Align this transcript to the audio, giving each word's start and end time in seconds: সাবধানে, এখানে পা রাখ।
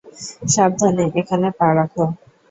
সাবধানে, 0.53 1.05
এখানে 1.21 1.47
পা 1.57 1.67
রাখ। 1.77 1.93